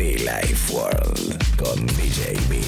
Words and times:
Life 0.00 0.72
World 0.72 1.56
con 1.58 1.86
DJ 1.88 2.32
B. 2.48 2.58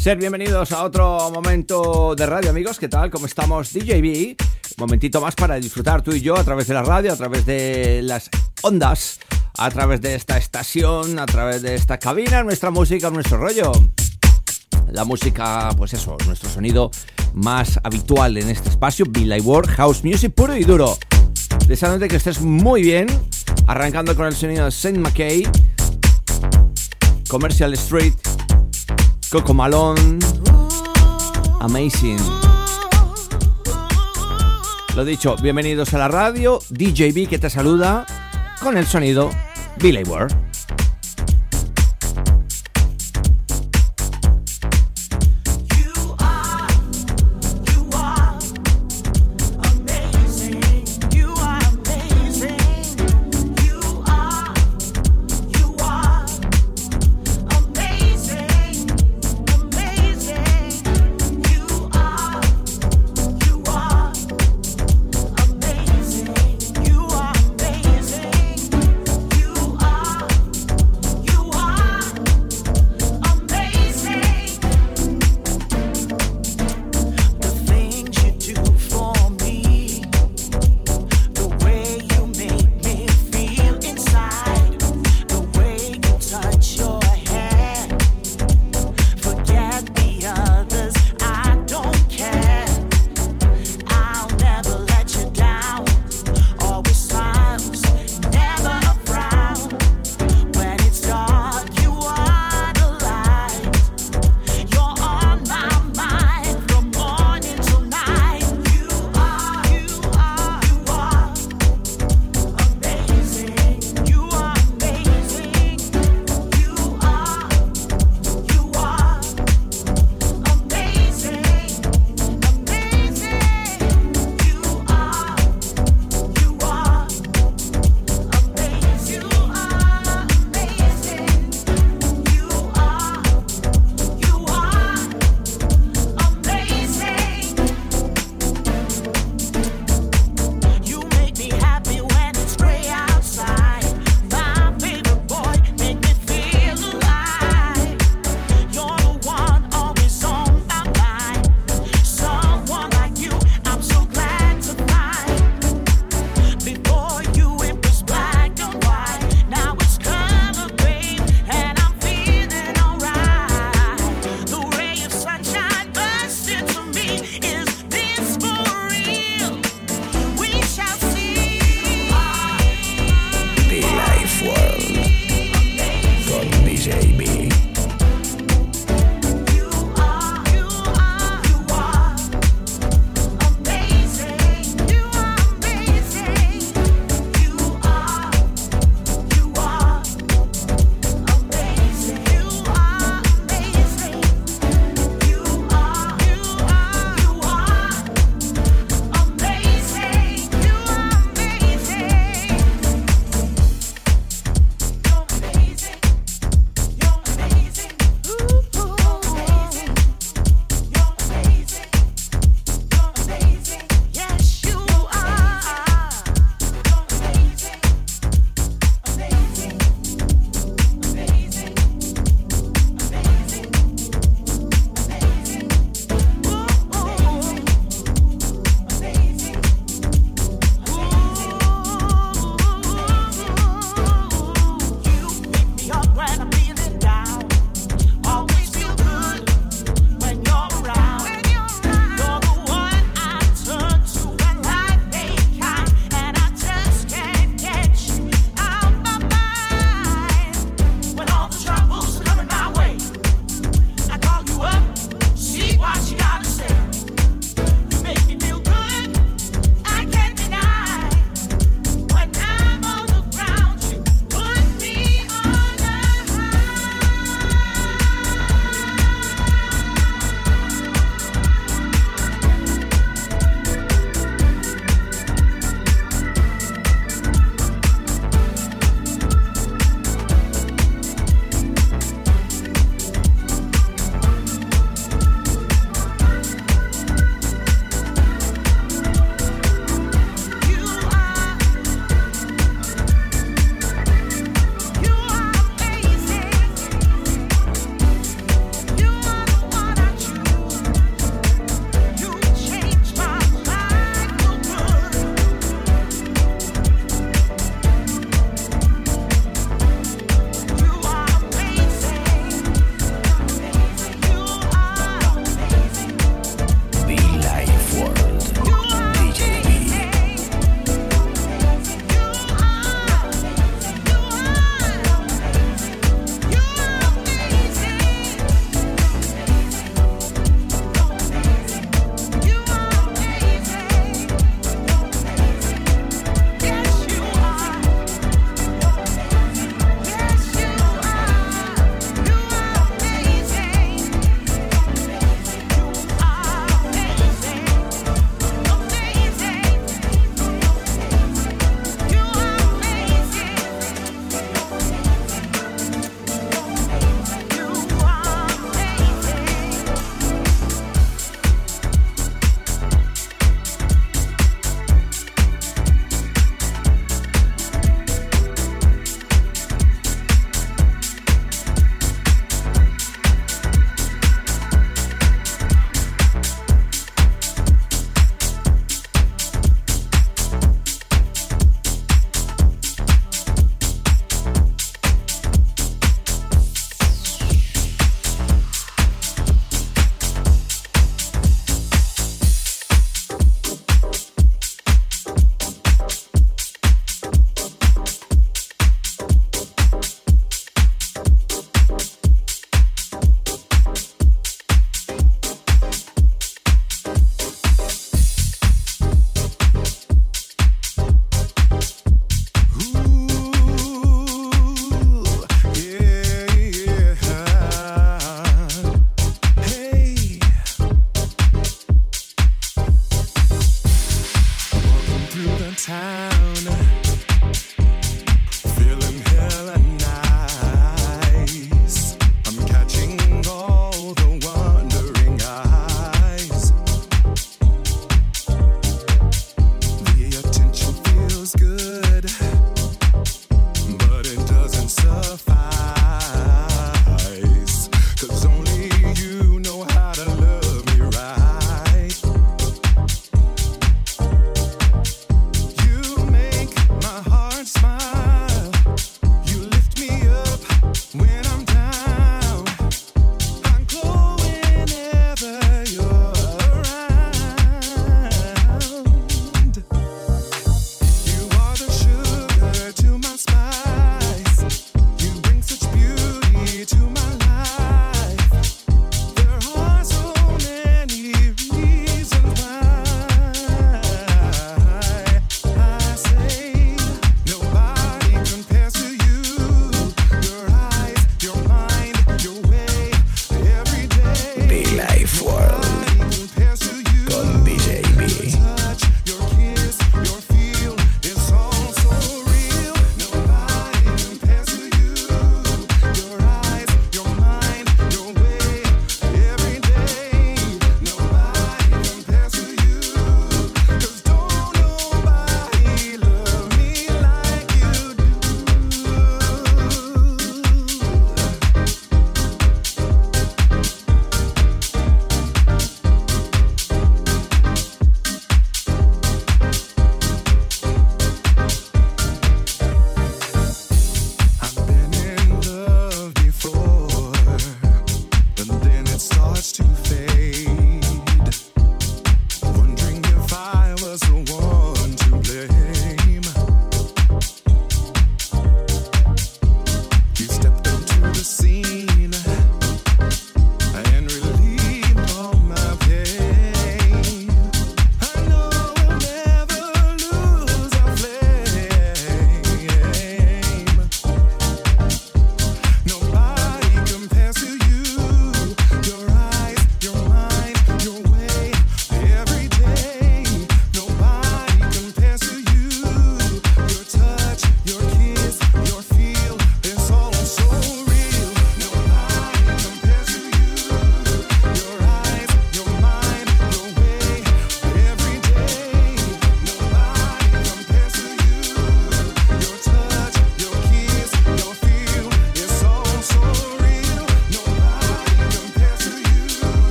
Ser 0.00 0.16
bienvenidos 0.16 0.72
a 0.72 0.84
otro 0.84 1.30
momento 1.30 2.14
de 2.14 2.24
radio, 2.24 2.48
amigos. 2.48 2.78
¿Qué 2.78 2.88
tal? 2.88 3.10
¿Cómo 3.10 3.26
estamos? 3.26 3.74
DJB. 3.74 4.36
Un 4.38 4.78
momentito 4.78 5.20
más 5.20 5.34
para 5.34 5.56
disfrutar 5.56 6.00
tú 6.00 6.12
y 6.12 6.22
yo 6.22 6.34
a 6.34 6.44
través 6.44 6.66
de 6.66 6.72
la 6.72 6.82
radio, 6.82 7.12
a 7.12 7.16
través 7.16 7.44
de 7.44 8.00
las 8.02 8.30
ondas, 8.62 9.20
a 9.56 9.70
través 9.70 10.00
de 10.00 10.14
esta 10.14 10.36
estación, 10.36 11.18
a 11.18 11.26
través 11.26 11.62
de 11.62 11.74
esta 11.74 11.98
cabina, 11.98 12.42
nuestra 12.42 12.70
música, 12.70 13.10
nuestro 13.10 13.38
rollo. 13.38 13.72
La 14.90 15.04
música, 15.04 15.70
pues 15.76 15.94
eso, 15.94 16.16
nuestro 16.26 16.50
sonido 16.50 16.90
más 17.32 17.78
habitual 17.82 18.36
en 18.36 18.50
este 18.50 18.68
espacio, 18.68 19.06
Like 19.12 19.46
World, 19.46 19.70
House 19.70 20.04
Music 20.04 20.32
puro 20.34 20.56
y 20.56 20.64
duro. 20.64 20.98
Deseándote 21.66 22.08
que 22.08 22.16
estés 22.16 22.40
muy 22.40 22.82
bien, 22.82 23.06
arrancando 23.66 24.14
con 24.16 24.26
el 24.26 24.34
sonido 24.34 24.64
de 24.64 24.70
Saint 24.70 24.98
McKay, 24.98 25.48
Commercial 27.28 27.72
Street, 27.74 28.14
Coco 29.30 29.54
Malone, 29.54 30.18
Amazing. 31.60 32.18
Lo 34.96 35.04
dicho, 35.04 35.36
bienvenidos 35.42 35.94
a 35.94 35.98
la 35.98 36.08
radio, 36.08 36.60
DJB 36.70 37.28
que 37.28 37.38
te 37.38 37.50
saluda 37.50 38.06
con 38.60 38.76
el 38.76 38.86
sonido 38.86 39.30
Billy 39.78 40.04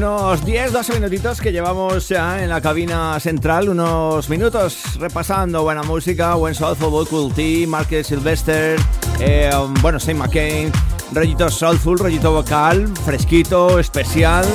Unos 0.00 0.42
10, 0.46 0.72
12 0.72 0.94
minutitos 0.94 1.42
que 1.42 1.52
llevamos 1.52 2.08
ya 2.08 2.42
en 2.42 2.48
la 2.48 2.62
cabina 2.62 3.20
central, 3.20 3.68
unos 3.68 4.30
minutos 4.30 4.98
repasando 4.98 5.62
buena 5.62 5.82
música, 5.82 6.36
buen 6.36 6.54
soulful, 6.54 6.88
vocal 6.88 7.30
T, 7.34 7.66
Marquez 7.66 8.06
Sylvester, 8.06 8.80
eh, 9.20 9.50
bueno, 9.82 10.00
Saint 10.00 10.18
McCain, 10.18 10.72
rollito 11.12 11.50
soulful, 11.50 11.98
rollito 11.98 12.32
vocal, 12.32 12.88
fresquito, 13.04 13.78
especial. 13.78 14.46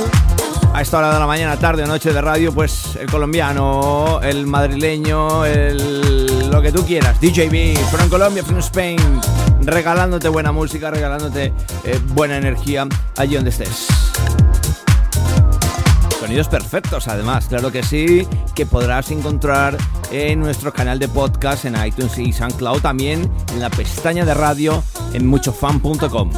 A 0.74 0.82
esta 0.82 0.98
hora 0.98 1.14
de 1.14 1.20
la 1.20 1.28
mañana, 1.28 1.56
tarde 1.56 1.84
o 1.84 1.86
noche 1.86 2.12
de 2.12 2.20
radio, 2.20 2.52
pues 2.52 2.96
el 2.96 3.08
colombiano, 3.08 4.18
el 4.24 4.48
madrileño, 4.48 5.44
el 5.44 6.50
lo 6.50 6.60
que 6.60 6.72
tú 6.72 6.84
quieras, 6.84 7.20
DJB, 7.20 7.78
from 7.92 8.08
Colombia, 8.08 8.42
from 8.42 8.58
Spain, 8.58 8.98
regalándote 9.60 10.28
buena 10.28 10.50
música, 10.50 10.90
regalándote 10.90 11.52
eh, 11.84 12.00
buena 12.14 12.36
energía 12.36 12.88
allí 13.16 13.36
donde 13.36 13.50
estés. 13.50 14.05
Sonidos 16.26 16.48
perfectos, 16.48 17.06
además, 17.06 17.46
claro 17.46 17.70
que 17.70 17.84
sí, 17.84 18.26
que 18.56 18.66
podrás 18.66 19.12
encontrar 19.12 19.78
en 20.10 20.40
nuestro 20.40 20.72
canal 20.72 20.98
de 20.98 21.06
podcast 21.06 21.66
en 21.66 21.76
iTunes 21.86 22.18
y 22.18 22.32
SoundCloud, 22.32 22.80
también 22.80 23.30
en 23.52 23.60
la 23.60 23.70
pestaña 23.70 24.24
de 24.24 24.34
radio 24.34 24.82
en 25.12 25.24
muchofan.com. 25.24 26.32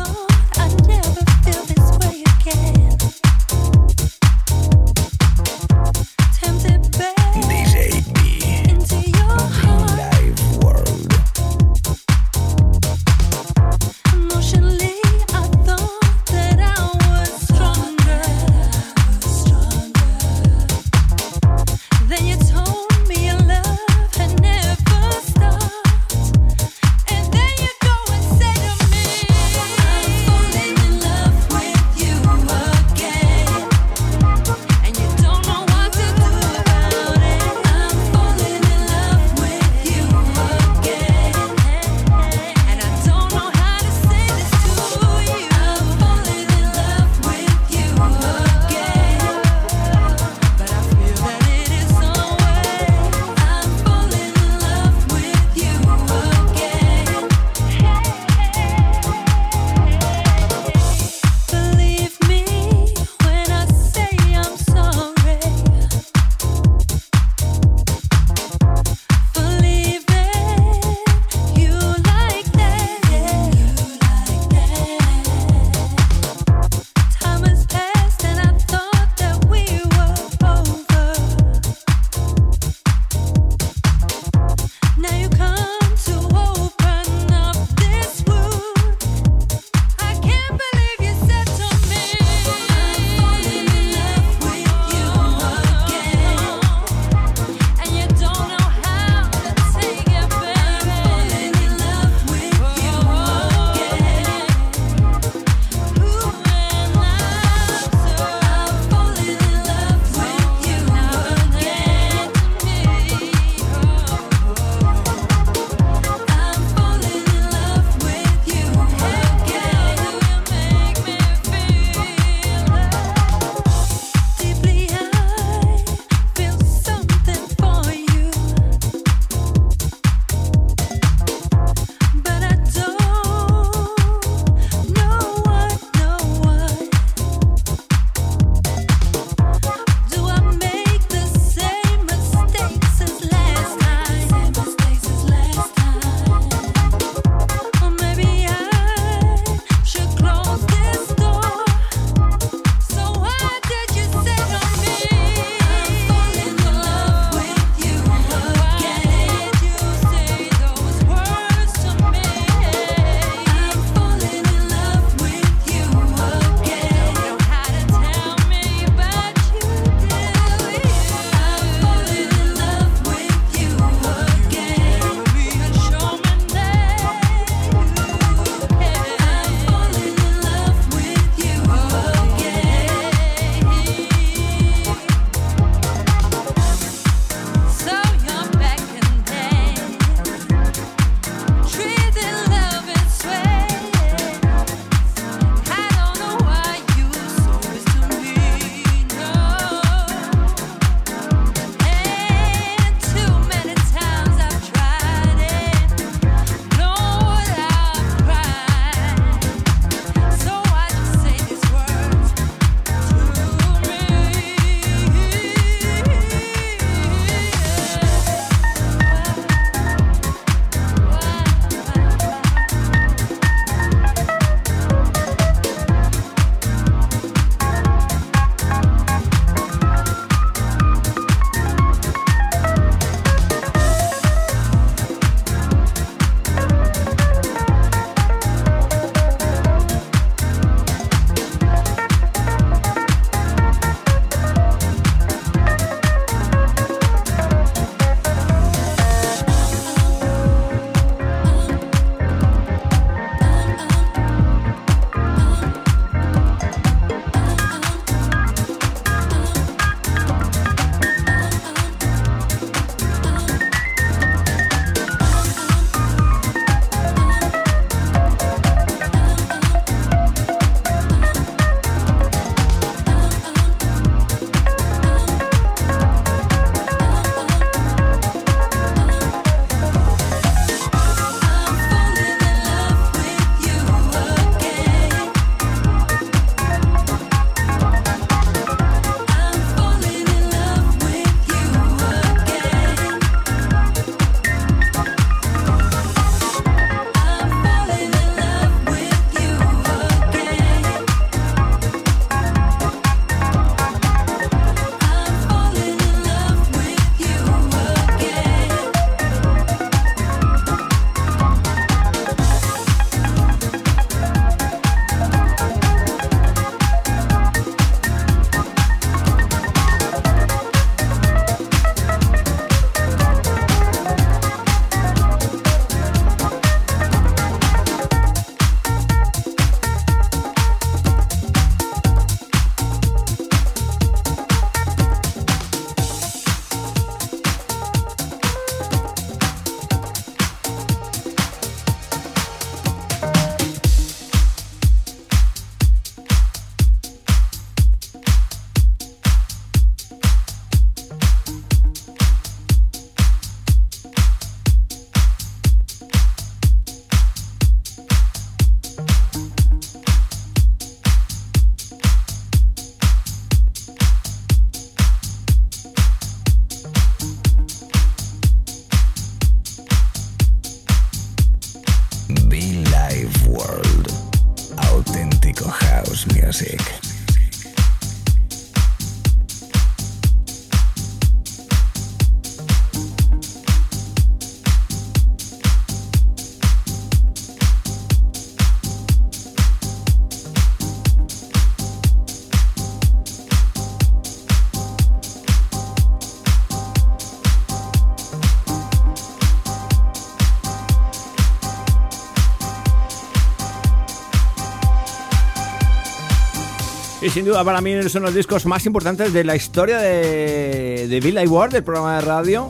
Sin 407.31 407.45
duda 407.45 407.63
para 407.63 407.81
mí 407.81 408.09
son 408.09 408.23
los 408.23 408.35
discos 408.35 408.65
más 408.65 408.87
importantes 408.87 409.33
de 409.33 409.45
la 409.45 409.55
historia 409.55 409.99
de, 409.99 411.07
de 411.09 411.21
Bill 411.21 411.39
Ward, 411.47 411.73
del 411.73 411.85
programa 411.85 412.17
de 412.17 412.23
radio. 412.23 412.67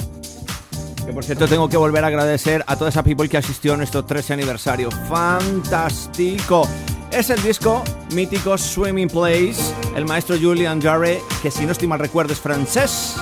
Que 1.06 1.12
por 1.12 1.24
cierto 1.24 1.46
tengo 1.46 1.68
que 1.68 1.76
volver 1.76 2.04
a 2.04 2.08
agradecer 2.08 2.64
a 2.66 2.76
toda 2.76 2.90
esa 2.90 3.02
people 3.02 3.28
que 3.28 3.38
asistió 3.38 3.74
a 3.74 3.76
nuestro 3.76 4.04
13 4.04 4.34
aniversario. 4.34 4.90
¡Fantástico! 5.08 6.68
Es 7.10 7.30
el 7.30 7.42
disco 7.42 7.82
mítico 8.12 8.58
Swimming 8.58 9.08
Place, 9.08 9.56
el 9.96 10.04
maestro 10.04 10.36
Julian 10.38 10.82
Jarre, 10.82 11.20
que 11.40 11.50
si 11.50 11.64
no 11.64 11.72
estoy 11.72 11.88
mal 11.88 12.00
recuerdo 12.00 12.32
es 12.32 12.40
francés. 12.40 13.14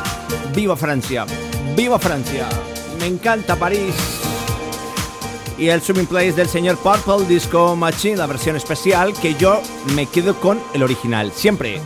¡Viva 0.55 0.75
Francia! 0.75 1.27
¡Viva 1.77 1.99
Francia! 1.99 2.49
Me 2.99 3.07
encanta 3.07 3.55
París 3.57 4.16
y 5.59 5.69
el 5.69 5.81
Swimming 5.81 6.07
Place 6.07 6.33
del 6.33 6.49
señor 6.49 6.77
Purple 6.79 7.27
Disco 7.27 7.77
Machine, 7.77 8.17
la 8.17 8.27
versión 8.27 8.57
especial, 8.57 9.13
que 9.15 9.35
yo 9.35 9.63
me 9.95 10.07
quedo 10.07 10.39
con 10.41 10.61
el 10.75 10.83
original, 10.83 11.33
siempre. 11.33 11.81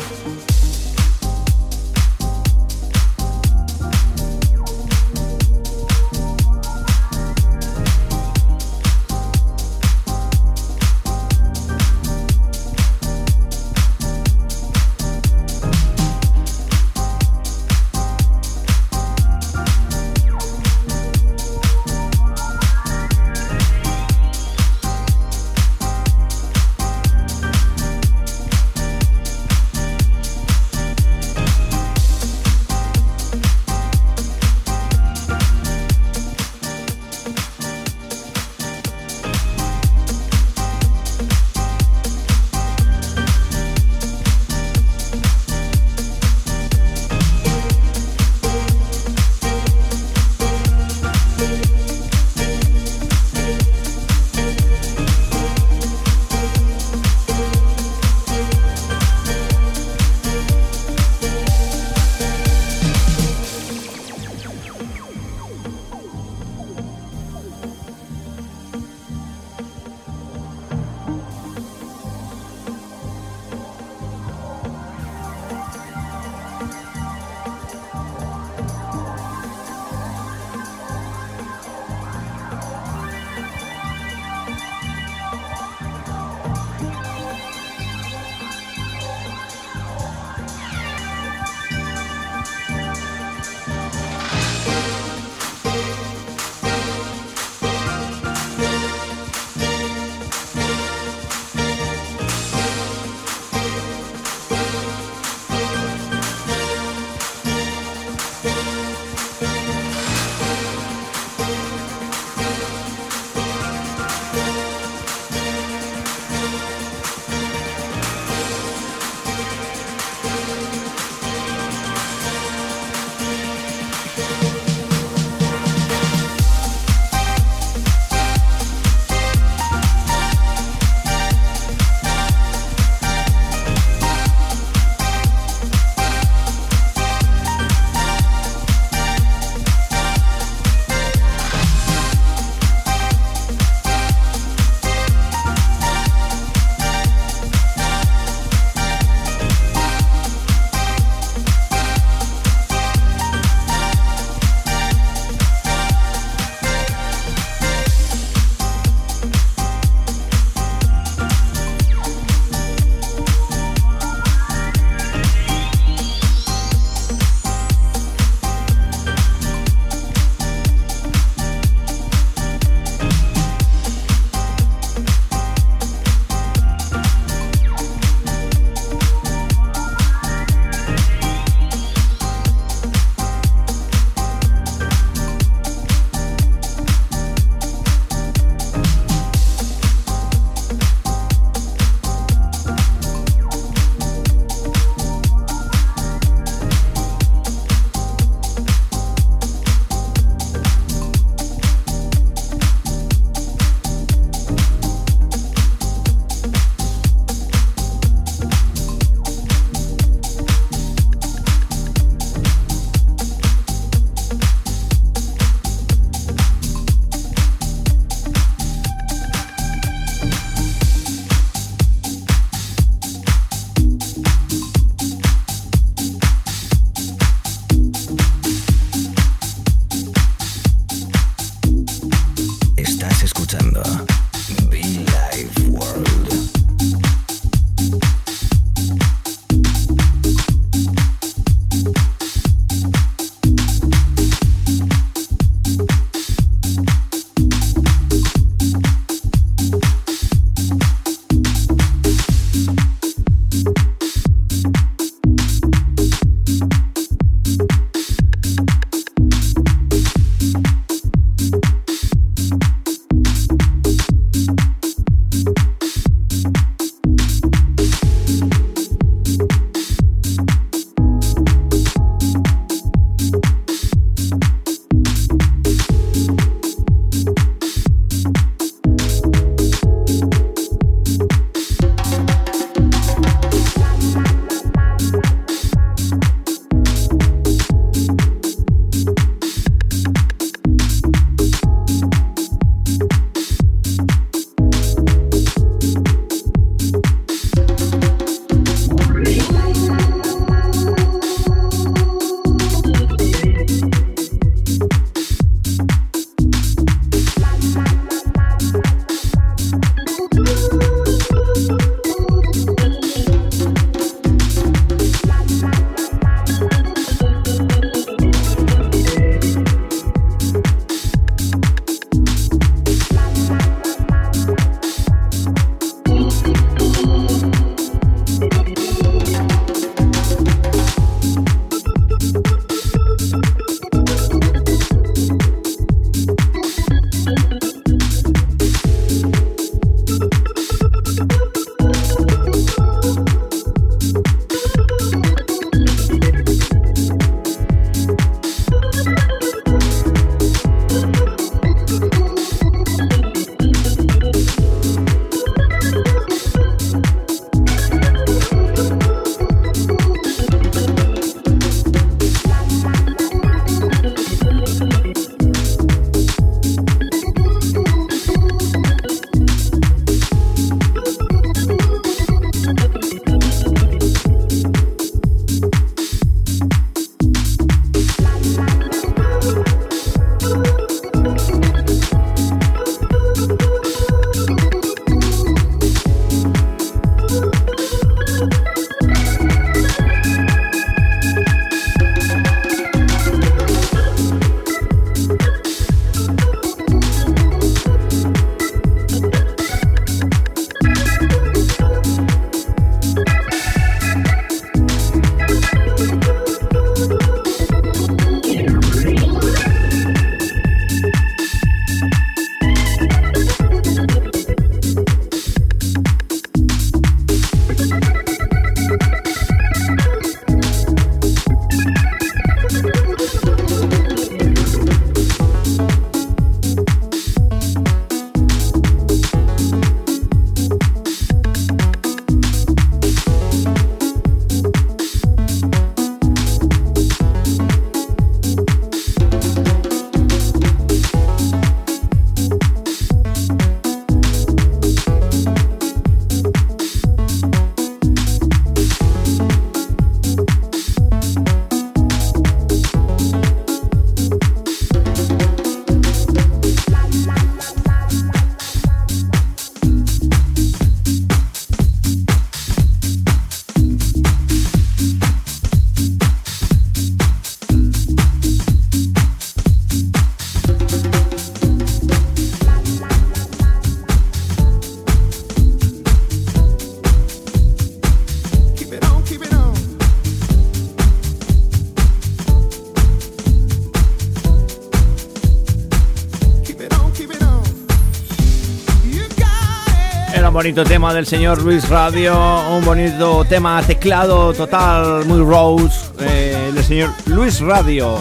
Bonito 490.60 490.84
tema 490.84 491.14
del 491.14 491.24
señor 491.24 491.62
Luis 491.62 491.88
Radio, 491.88 492.36
un 492.76 492.84
bonito 492.84 493.46
tema 493.46 493.82
teclado 493.82 494.52
total, 494.52 495.24
muy 495.24 495.40
rose, 495.40 496.10
eh, 496.20 496.70
del 496.74 496.84
señor 496.84 497.12
Luis 497.24 497.60
Radio. 497.60 498.20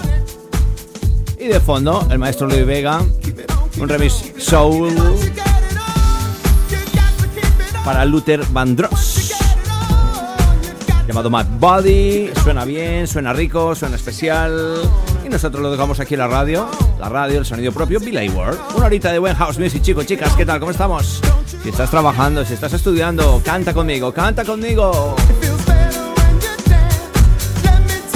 Y 1.37 1.47
de 1.47 1.59
fondo, 1.59 2.07
el 2.09 2.17
maestro 2.17 2.47
Luis 2.47 2.65
Vega, 2.65 3.01
un 3.77 3.89
remix 3.89 4.31
soul 4.37 4.95
para 7.83 8.05
Luther 8.05 8.41
Vandross 8.53 9.33
llamado 11.05 11.29
Mad 11.29 11.47
Body. 11.59 12.31
Suena 12.41 12.63
bien, 12.63 13.05
suena 13.05 13.33
rico, 13.33 13.75
suena 13.75 13.97
especial. 13.97 14.79
Y 15.25 15.27
nosotros 15.27 15.61
lo 15.61 15.71
dejamos 15.71 15.99
aquí 15.99 16.13
en 16.13 16.21
la 16.21 16.27
radio. 16.27 16.69
La 17.01 17.09
radio, 17.09 17.39
el 17.39 17.45
sonido 17.45 17.73
propio, 17.73 17.99
Billy 17.99 18.29
World. 18.29 18.59
Una 18.77 18.85
horita 18.85 19.11
de 19.11 19.19
buen 19.19 19.35
house 19.35 19.59
music, 19.59 19.81
chicos, 19.81 20.05
chicas, 20.05 20.33
¿qué 20.37 20.45
tal? 20.45 20.61
¿Cómo 20.61 20.71
estamos? 20.71 21.21
Si 21.61 21.69
estás 21.69 21.91
trabajando, 21.91 22.45
si 22.45 22.53
estás 22.53 22.73
estudiando, 22.73 23.41
canta 23.43 23.73
conmigo, 23.73 24.13
canta 24.13 24.45
conmigo. 24.45 25.15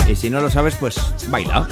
Y 0.07 0.15
si 0.15 0.29
no 0.29 0.39
lo 0.39 0.49
sabes, 0.49 0.75
pues 0.75 0.95
baila. 1.29 1.67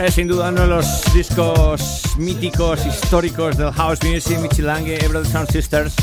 Es 0.00 0.14
sin 0.14 0.28
duda 0.28 0.48
uno 0.48 0.62
de 0.62 0.66
los 0.66 0.86
discos 1.12 2.16
míticos, 2.16 2.86
históricos 2.86 3.58
del 3.58 3.70
house 3.70 3.98
music, 4.02 4.38
Michilange, 4.38 5.04
Every 5.04 5.28
Sound 5.28 5.50
Sisters. 5.50 5.94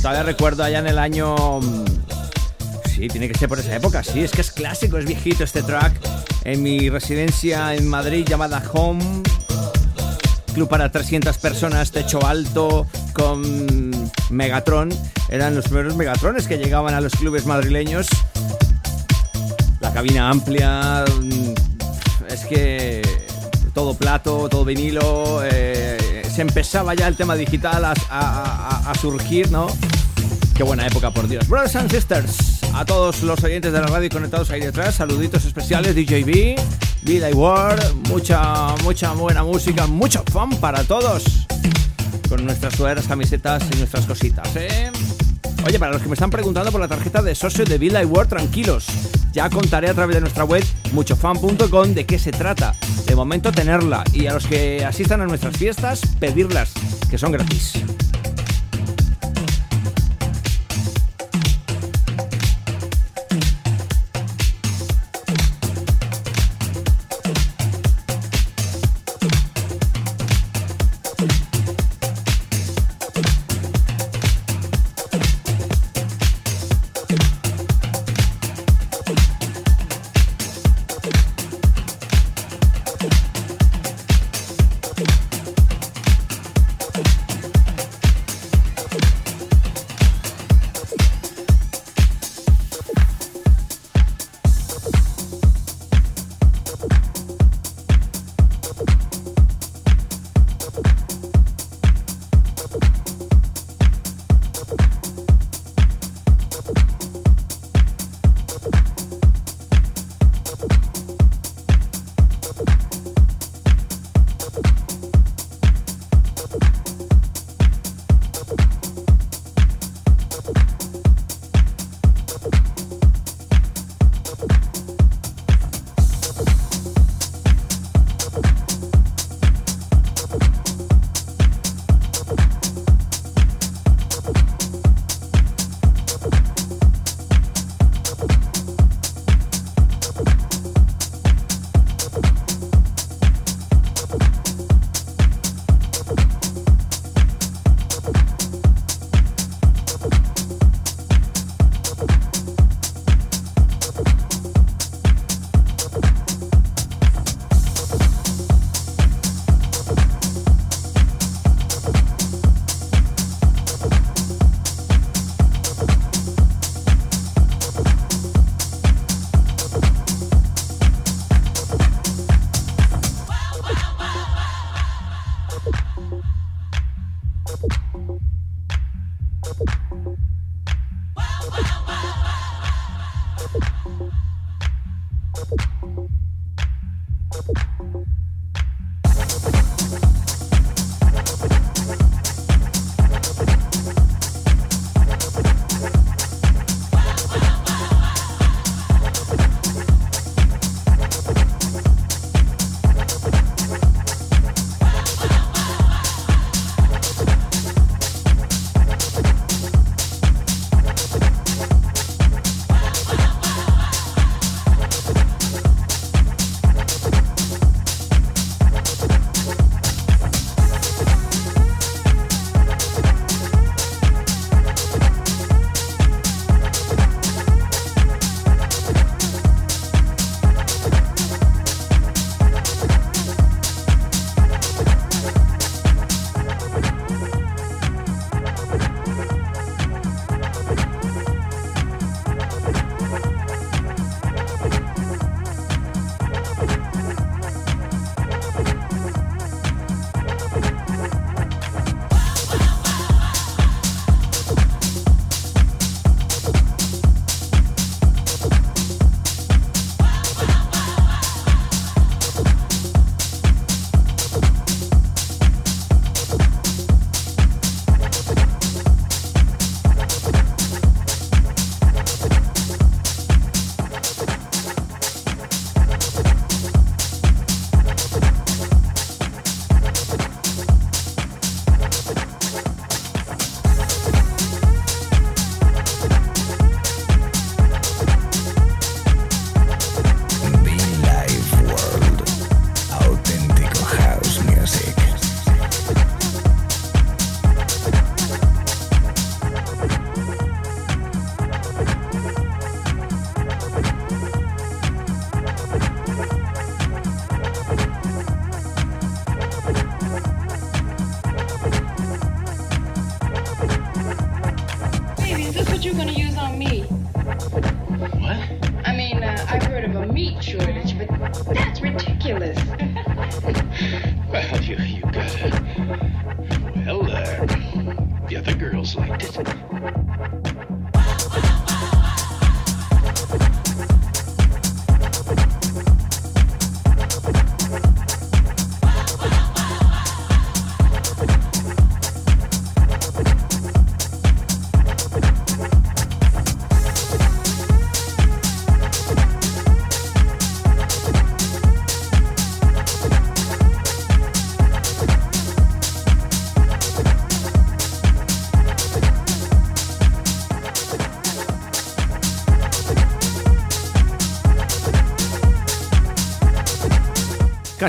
Todavía 0.00 0.22
recuerdo 0.22 0.62
allá 0.62 0.78
en 0.78 0.86
el 0.86 0.96
año... 0.96 1.58
Mm, 1.60 1.84
sí, 2.86 3.08
tiene 3.08 3.26
que 3.26 3.36
ser 3.36 3.48
por 3.48 3.58
esa 3.58 3.74
época, 3.74 4.04
sí, 4.04 4.20
es 4.20 4.30
que 4.30 4.42
es 4.42 4.52
clásico, 4.52 4.96
es 4.96 5.06
viejito 5.06 5.42
este 5.42 5.64
track. 5.64 5.92
En 6.44 6.62
mi 6.62 6.88
residencia 6.88 7.74
en 7.74 7.88
Madrid 7.88 8.24
llamada 8.28 8.62
Home, 8.74 9.24
club 10.54 10.68
para 10.68 10.92
300 10.92 11.36
personas, 11.38 11.90
techo 11.90 12.24
alto, 12.24 12.86
con 13.12 14.12
Megatron. 14.30 14.90
Eran 15.30 15.56
los 15.56 15.64
primeros 15.64 15.96
Megatrones 15.96 16.46
que 16.46 16.58
llegaban 16.58 16.94
a 16.94 17.00
los 17.00 17.12
clubes 17.14 17.44
madrileños. 17.44 18.06
La 19.80 19.92
cabina 19.92 20.30
amplia, 20.30 21.04
mm, 21.20 21.54
es 22.28 22.44
que 22.46 23.21
todo 23.74 23.94
plato, 23.94 24.48
todo 24.48 24.64
vinilo. 24.64 25.40
Eh, 25.44 26.22
se 26.34 26.42
empezaba 26.42 26.94
ya 26.94 27.08
el 27.08 27.16
tema 27.16 27.34
digital 27.34 27.84
a, 27.84 28.92
surgir, 29.00 29.50
¿no? 29.50 29.66
Qué 30.54 30.62
buena 30.62 30.86
época, 30.86 31.10
por 31.10 31.28
Dios. 31.28 31.48
Brothers 31.48 31.76
and 31.76 31.90
Sisters, 31.90 32.60
a 32.74 32.84
todos 32.84 33.22
los 33.22 33.42
oyentes 33.42 33.72
de 33.72 33.80
la 33.80 33.86
radio 33.86 34.08
conectados 34.10 34.50
ahí 34.50 34.60
detrás, 34.60 34.94
saluditos 34.94 35.44
especiales, 35.44 35.94
DJB, 35.94 36.56
y 37.04 37.20
Ward, 37.34 37.94
mucha, 38.08 38.74
mucha 38.82 39.12
buena 39.12 39.42
música, 39.42 39.86
mucho 39.86 40.22
fun 40.30 40.50
para 40.58 40.84
todos. 40.84 41.24
Con 42.28 42.44
nuestras 42.44 42.74
sudaderas, 42.74 43.06
camisetas 43.06 43.62
y 43.74 43.78
nuestras 43.78 44.06
cositas, 44.06 44.48
¿eh? 44.56 44.90
Oye, 45.64 45.78
para 45.78 45.92
los 45.92 46.02
que 46.02 46.08
me 46.08 46.14
están 46.14 46.30
preguntando 46.30 46.72
por 46.72 46.80
la 46.80 46.88
tarjeta 46.88 47.22
de 47.22 47.34
socio 47.34 47.64
de 47.64 47.78
Villa 47.78 48.02
y 48.02 48.06
World, 48.06 48.28
tranquilos. 48.30 48.86
Ya 49.32 49.48
contaré 49.48 49.88
a 49.88 49.94
través 49.94 50.16
de 50.16 50.20
nuestra 50.20 50.44
web 50.44 50.64
muchofan.com 50.92 51.94
de 51.94 52.04
qué 52.04 52.18
se 52.18 52.32
trata. 52.32 52.74
De 53.06 53.14
momento 53.14 53.52
tenerla 53.52 54.04
y 54.12 54.26
a 54.26 54.34
los 54.34 54.46
que 54.46 54.84
asistan 54.84 55.20
a 55.20 55.26
nuestras 55.26 55.56
fiestas 55.56 56.00
pedirlas, 56.18 56.72
que 57.08 57.16
son 57.16 57.32
gratis. 57.32 57.74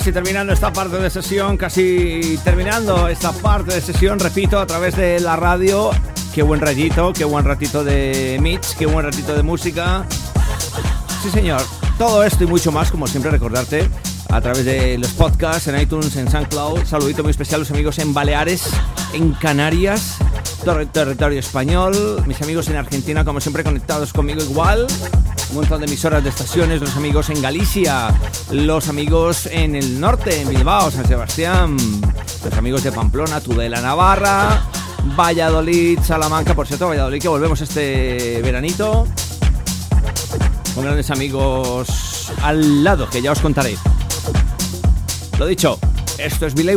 Casi 0.04 0.12
terminando 0.12 0.52
esta 0.52 0.74
parte 0.74 0.98
de 0.98 1.10
sesión, 1.10 1.56
casi 1.56 2.38
terminando 2.44 3.08
esta 3.08 3.32
parte 3.32 3.76
de 3.76 3.80
sesión, 3.80 4.20
repito, 4.20 4.60
a 4.60 4.68
través 4.68 4.98
de 4.98 5.18
la 5.22 5.38
radio. 5.38 5.92
Qué 6.36 6.44
buen 6.44 6.60
rayito, 6.60 7.14
qué 7.14 7.24
buen 7.24 7.46
ratito 7.46 7.86
de 7.86 8.38
mix, 8.42 8.76
qué 8.78 8.86
buen 8.86 9.06
ratito 9.06 9.34
de 9.34 9.44
música. 9.44 10.06
Sí, 11.22 11.30
señor. 11.30 11.62
Todo 11.98 12.22
esto 12.26 12.44
y 12.44 12.48
mucho 12.48 12.70
más, 12.70 12.92
como 12.92 13.08
siempre, 13.08 13.32
recordarte 13.32 13.88
a 14.30 14.42
través 14.42 14.66
de 14.66 14.98
los 14.98 15.12
podcasts, 15.12 15.70
en 15.70 15.80
iTunes, 15.80 16.14
en 16.18 16.30
SoundCloud. 16.30 16.84
Saludito 16.84 17.24
muy 17.24 17.32
especial 17.32 17.60
a 17.60 17.64
los 17.64 17.72
amigos 17.72 17.98
en 18.00 18.14
Baleares, 18.14 18.64
en 19.14 19.32
Canarias, 19.32 20.18
ter- 20.66 20.86
territorio 20.88 21.40
español. 21.40 22.22
Mis 22.28 22.42
amigos 22.42 22.68
en 22.68 22.76
Argentina, 22.76 23.24
como 23.24 23.40
siempre, 23.40 23.64
conectados 23.64 24.12
conmigo 24.12 24.44
igual. 24.44 24.86
Un 25.52 25.56
montón 25.60 25.80
de 25.80 25.86
emisoras 25.86 26.22
de 26.24 26.30
estaciones, 26.30 26.82
los 26.82 26.98
amigos 26.98 27.30
en 27.30 27.40
Galicia, 27.42 28.08
los 28.54 28.88
amigos 28.88 29.48
en 29.48 29.76
el 29.76 30.00
norte, 30.00 30.42
en 30.42 30.50
Bilbao, 30.50 30.92
San 30.92 31.08
Sebastián, 31.08 31.76
los 32.46 32.54
amigos 32.54 32.84
de 32.84 32.92
Pamplona, 32.92 33.42
Tudela, 33.42 33.82
Navarra, 33.82 34.62
Valladolid, 35.18 36.00
Salamanca, 36.00 36.54
por 36.54 36.68
cierto, 36.68 36.88
Valladolid, 36.88 37.22
que 37.22 37.28
volvemos 37.28 37.60
este 37.62 38.42
veranito 38.44 39.08
con 40.76 40.84
grandes 40.84 41.10
amigos 41.10 42.32
al 42.44 42.84
lado, 42.84 43.10
que 43.10 43.22
ya 43.22 43.32
os 43.32 43.40
contaré. 43.40 43.76
Lo 45.40 45.48
dicho, 45.48 45.80
esto 46.20 46.46
es 46.46 46.54
Billy. 46.54 46.76